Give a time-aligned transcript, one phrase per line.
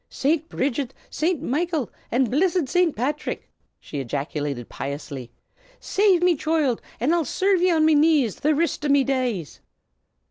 [0.09, 5.29] Saint Bridget, Saint Michael, an' blissid Saint Patrick!" she ejaculated piously,
[5.79, 9.61] "save me choild, an' I'll serve ye on me knees the rist o' me days."